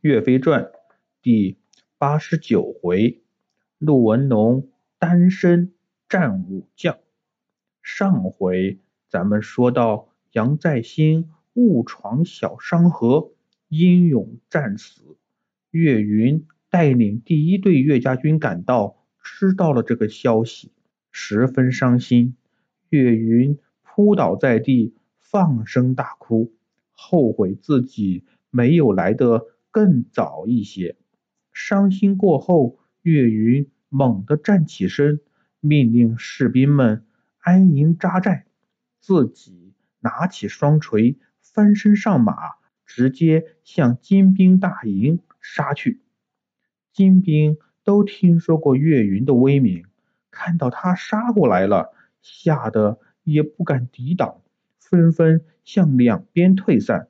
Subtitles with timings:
[0.00, 0.62] 岳飞传》
[1.22, 1.58] 第
[1.98, 3.20] 八十九回，
[3.78, 5.72] 陆文龙单身
[6.08, 6.98] 战武将。
[7.82, 13.32] 上回咱们说到杨再兴误闯小商河，
[13.66, 15.16] 英勇战死。
[15.72, 20.70] 岳云带领第一队岳家军赶到，知道了这个消息，
[21.10, 22.36] 十分伤心。
[22.90, 26.52] 岳云扑倒在地，放声大哭，
[26.92, 30.96] 后悔自己没有来得更早一些。
[31.52, 35.20] 伤心过后，岳云猛地站起身，
[35.60, 37.04] 命令士兵们
[37.38, 38.46] 安营扎寨，
[39.00, 42.34] 自己拿起双锤，翻身上马，
[42.86, 46.02] 直接向金兵大营杀去。
[46.92, 49.84] 金兵都听说过岳云的威名，
[50.30, 51.94] 看到他杀过来了。
[52.20, 54.42] 吓得也不敢抵挡，
[54.78, 57.08] 纷纷向两边退散。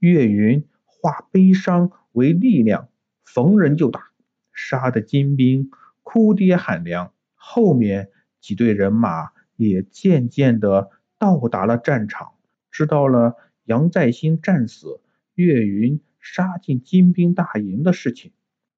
[0.00, 2.90] 岳云化悲伤为力量，
[3.24, 4.10] 逢人就打，
[4.52, 5.70] 杀的金兵
[6.02, 7.14] 哭爹喊娘。
[7.34, 12.34] 后面几队人马也渐渐的到达了战场，
[12.70, 15.00] 知道了杨再兴战死，
[15.34, 18.32] 岳云杀进金兵大营的事情。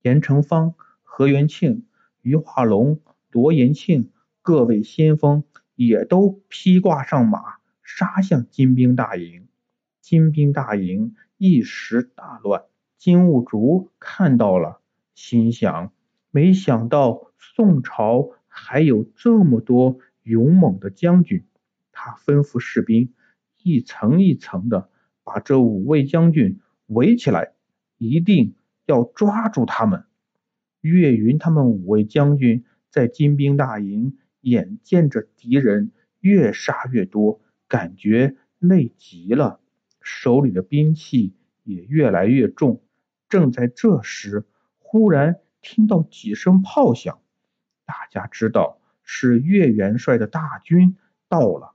[0.00, 1.84] 严成方、何元庆、
[2.22, 5.44] 于化龙、罗延庆各位先锋。
[5.74, 9.46] 也都披挂上马，杀向金兵大营。
[10.00, 12.62] 金兵大营一时大乱。
[12.98, 14.80] 金兀术看到了，
[15.14, 15.92] 心想：
[16.30, 21.44] 没想到宋朝还有这么多勇猛的将军。
[21.92, 23.12] 他吩咐士兵
[23.62, 24.90] 一层一层的
[25.24, 27.52] 把这五位将军围起来，
[27.98, 28.54] 一定
[28.86, 30.04] 要抓住他们。
[30.80, 34.18] 岳云他们五位将军在金兵大营。
[34.42, 39.58] 眼见着敌人越杀越多，感觉累极了，
[40.00, 42.80] 手里的兵器也越来越重。
[43.36, 44.46] 正在这时，
[44.78, 47.20] 忽然听到几声炮响，
[47.84, 50.96] 大家知道是岳元帅的大军
[51.28, 51.74] 到了，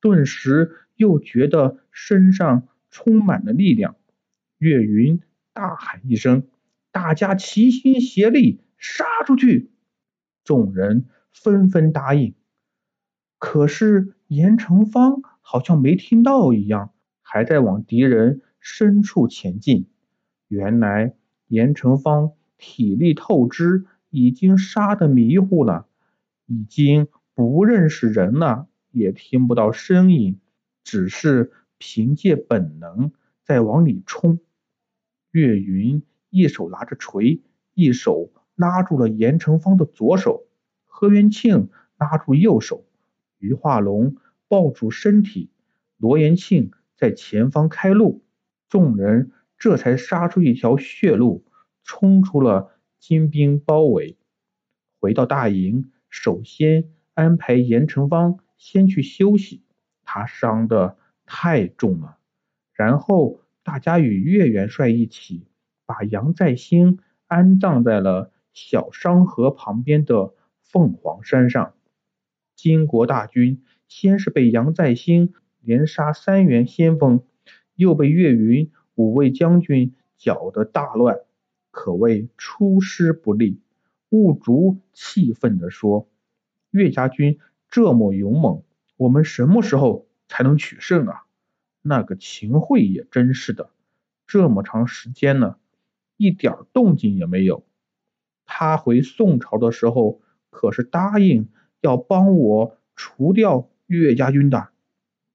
[0.00, 3.94] 顿时又觉得身上充满了力量。
[4.58, 5.20] 岳云
[5.52, 6.48] 大喊一声
[6.90, 9.70] ：“大家齐心协力，杀出去！”
[10.42, 11.06] 众人。
[11.38, 12.34] 纷纷答应，
[13.38, 19.90] 可是严成方好像没听到一样，还在往敌人深处前进。
[20.48, 21.14] 原来
[21.48, 25.86] 严成方体力透支，已经杀得迷糊了，
[26.46, 30.40] 已经不认识人了，也听不到声音，
[30.84, 33.12] 只是凭借本能
[33.42, 34.38] 在往里冲。
[35.30, 37.42] 岳云一手拿着锤，
[37.74, 40.46] 一手拉住了严成方的左手。
[40.86, 41.68] 何元庆
[41.98, 42.86] 拉住右手，
[43.38, 44.16] 于化龙
[44.48, 45.50] 抱住身体，
[45.98, 48.24] 罗延庆在前方开路，
[48.70, 51.44] 众人这才杀出一条血路，
[51.84, 54.16] 冲出了金兵包围。
[55.00, 59.62] 回到大营，首先安排严成方先去休息，
[60.02, 62.18] 他伤的太重了。
[62.72, 65.46] 然后大家与岳元帅一起，
[65.84, 70.34] 把杨再兴安葬在了小商河旁边的。
[70.68, 71.74] 凤凰山上，
[72.56, 77.24] 金国大军先是被杨再兴连杀三员先锋，
[77.76, 81.20] 又被岳云五位将军搅得大乱，
[81.70, 83.60] 可谓出师不利。
[84.08, 86.08] 兀竹气愤地说
[86.72, 88.64] ：“岳家军这么勇猛，
[88.96, 91.22] 我们什么时候才能取胜啊？”
[91.80, 93.70] 那个秦桧也真是的，
[94.26, 95.58] 这么长时间了，
[96.16, 97.64] 一点动静也没有。
[98.44, 100.20] 他回宋朝的时候。
[100.48, 101.50] 可是答应
[101.82, 104.70] 要帮我除掉岳家军的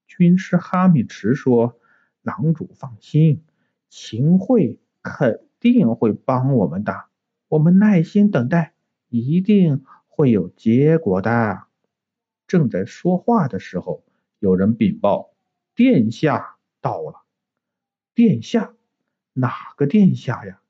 [0.08, 1.78] 军师哈密迟说
[2.22, 3.44] ：“郎主放心，
[3.94, 7.04] 秦桧肯定会帮我们的，
[7.48, 8.72] 我们耐心等待，
[9.10, 11.64] 一定会有结果的。”
[12.48, 14.02] 正在说话的时候，
[14.38, 15.34] 有人禀报
[15.76, 17.20] ：“殿下到了。”
[18.16, 18.72] 殿下？
[19.34, 20.62] 哪个殿下呀？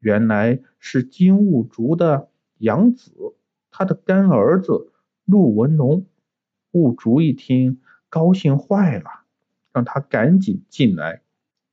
[0.00, 3.36] 原来是金兀术的养子。
[3.70, 4.92] 他的干儿子
[5.24, 6.04] 陆文龙，
[6.72, 9.08] 兀竹一听，高兴坏了，
[9.72, 11.22] 让他赶紧进来。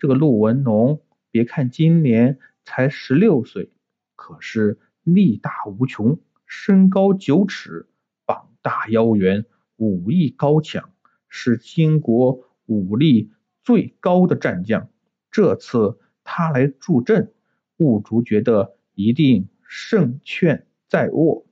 [0.04, 1.02] 这个陆文龙，
[1.32, 3.72] 别看今年才十六岁，
[4.18, 7.88] 可是力大无穷，身高九尺，
[8.26, 9.46] 膀大腰圆，
[9.78, 10.90] 武艺高强，
[11.30, 13.32] 是金国武力
[13.64, 14.90] 最高的战将。
[15.32, 17.32] 这次他来助阵，
[17.78, 21.46] 兀竹觉得一定胜券在握。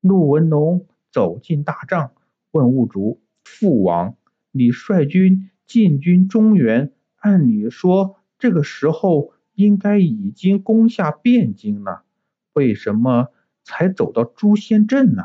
[0.00, 2.14] 陆文龙走进大帐，
[2.50, 4.16] 问兀竹：“父王，
[4.52, 12.02] 你率军进军中原，按理说这个时候应该已经攻下汴京了，
[12.52, 13.28] 为什么
[13.62, 15.22] 才走到朱仙镇呢？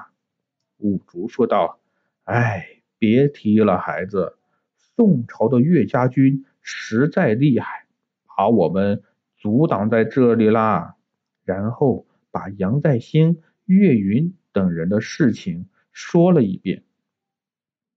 [0.78, 1.80] 五竹说道
[2.24, 4.38] ：“哎，别提了，孩子，
[4.78, 7.88] 宋朝的岳家军实在厉害，
[8.28, 9.02] 把我们
[9.36, 10.96] 阻挡在这里啦。”
[11.44, 16.84] 然后把杨再兴、岳云等人的事情说了一遍。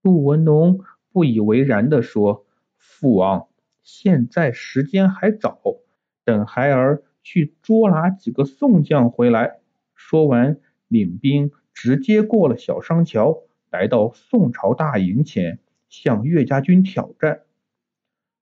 [0.01, 0.79] 陆文龙
[1.11, 2.47] 不以为然地说
[2.79, 3.49] ：“父王，
[3.83, 5.59] 现在时间还早，
[6.23, 9.59] 等孩儿去捉拿几个宋将回来。”
[9.95, 10.57] 说完，
[10.87, 17.41] 领兵直接过了小商桥，来到宋朝大营前，向岳家军挑战。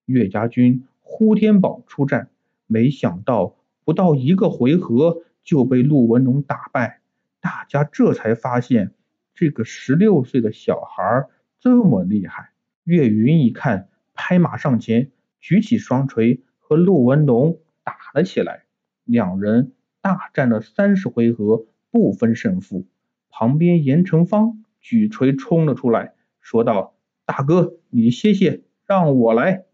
[0.06, 2.30] 岳家军呼天宝出战，
[2.66, 7.02] 没想到不到一个回合就被陆文龙打败。
[7.42, 8.94] 大家这才发现，
[9.36, 11.28] 这个十六岁的小孩
[11.60, 12.52] 这么厉害。
[12.84, 18.66] 岳云一看，拍马上前，举起双锤和陆文龙打了起来。
[19.04, 22.86] 两人大战了三十回合，不分胜负。
[23.30, 26.96] 旁边严成方举锤冲了出来，说道
[27.26, 29.66] ：“大哥，你歇歇，让我来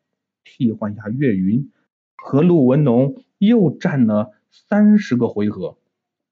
[0.43, 1.71] 替换下岳云。”
[2.15, 5.77] 和陆文龙又战了三十个回合。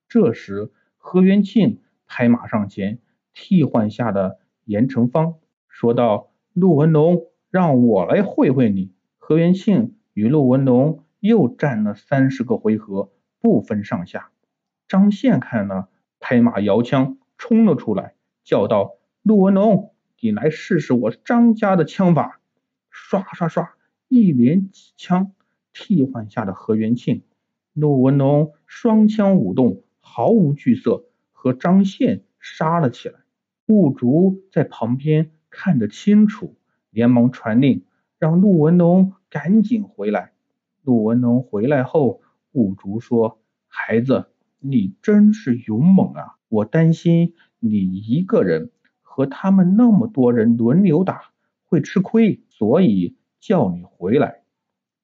[0.07, 3.00] 这时，何元庆拍马上前，
[3.33, 5.36] 替换下的严成方。
[5.68, 8.92] 说道：“陆文龙，让我来会会你。”
[9.25, 14.31] 何元庆与陆文龙又战了三十个回合，不分上下。
[14.89, 15.87] 张宪看了，
[16.19, 22.41] 拍马摇枪冲了出来，叫道：“陆文龙，你来试试我张家的枪法！”
[22.91, 23.75] 刷刷刷，
[24.09, 25.31] 一连几枪，
[25.71, 27.23] 替换下的何元庆、
[27.71, 33.21] 陆文龙双枪舞动，毫无惧色，和张宪杀了起来。
[33.67, 35.31] 兀竹在旁边。
[35.49, 36.57] 看得清楚，
[36.89, 37.85] 连忙传令，
[38.23, 40.31] 让陆文龙赶紧回来。
[40.81, 42.21] 陆文龙回来后，
[42.53, 44.27] 兀竹说：“孩子，
[44.59, 46.37] 你真是勇猛啊！
[46.47, 48.71] 我担心你一个人
[49.01, 51.33] 和他们那么多人轮流打
[51.65, 54.43] 会吃亏，所以叫你回来。”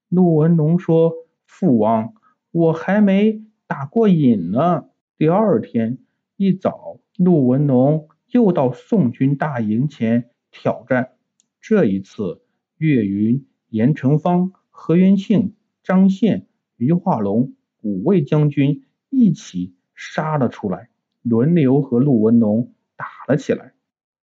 [0.08, 1.12] 陆文龙说
[1.46, 2.14] ：“父王，
[2.52, 4.86] 我还没打过瘾呢。”
[5.20, 5.98] 第二天
[6.38, 10.30] 一早，陆文龙又到宋军大营前。
[10.52, 11.12] 挑战，
[11.60, 12.42] 这一次，
[12.80, 15.54] 岳云、严成方、何元庆、
[15.84, 16.48] 张宪、
[16.78, 20.90] 于化龙五位将军一起杀了出来，
[21.22, 23.74] 轮流和陆文龙打了起来。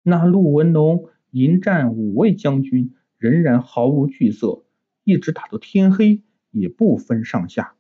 [0.02, 4.66] 那陆文龙迎战五位将军，仍然毫无惧色，
[5.06, 7.76] 一直打到天黑，也不分上下。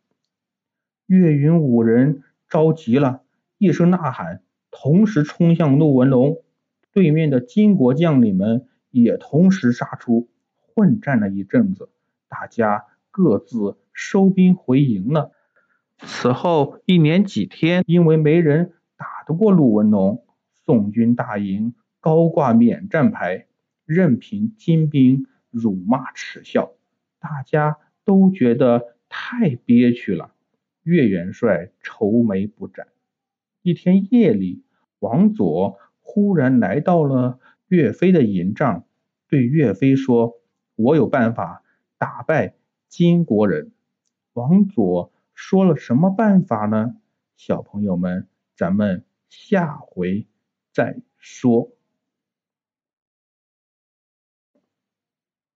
[1.07, 3.24] 岳云五人着急了，
[3.57, 6.38] 一声呐喊，同时冲向陆文龙。
[6.94, 10.30] 对面的金国将领们也同时杀出，
[10.75, 11.89] 混战了一阵子，
[12.27, 15.31] 大家各自收兵回营了。
[15.97, 20.25] 此后一连几天，因为没人打得过陆文龙，
[20.65, 23.47] 宋军大营高挂免战牌，
[23.85, 26.73] 任凭金兵辱骂耻笑，
[27.19, 30.33] 大家都觉得太憋屈了。
[30.83, 32.87] 岳元帅愁眉不展。
[33.61, 34.63] 一天夜里，
[34.99, 35.79] 王佐。
[36.05, 37.39] 忽然来到了
[37.69, 38.83] 岳飞的营帐，
[39.29, 40.33] 对岳飞说
[40.83, 41.63] ：“我有办法
[41.97, 42.56] 打败
[42.88, 43.71] 金国人。”
[44.33, 46.95] 王佐说了什么办法呢？
[47.35, 50.28] 小朋友们，咱们下回
[50.71, 51.71] 再说。